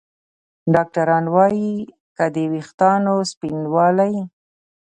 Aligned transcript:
ډاکتران 0.73 1.25
وايي 1.35 1.71
که 2.15 2.25
د 2.35 2.37
ویښتانو 2.51 3.13
سپینوالی 3.31 4.13